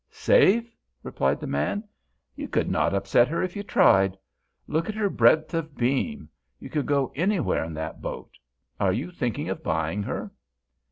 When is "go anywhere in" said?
6.87-7.75